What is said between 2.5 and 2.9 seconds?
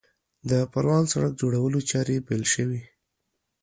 شوې